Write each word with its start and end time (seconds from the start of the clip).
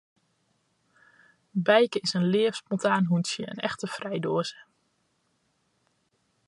Bijke 1.51 1.99
is 2.05 2.13
in 2.19 2.25
leaf, 2.33 2.55
spontaan 2.61 3.05
hûntsje, 3.09 3.45
in 3.51 3.59
echte 3.69 3.87
frijdoaze. 3.95 4.59